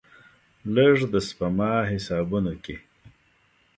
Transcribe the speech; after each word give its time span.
لږ، 0.73 0.97
د 1.11 1.13
سپما 1.27 1.73
حسابونو 1.91 2.53
کې 2.63 2.75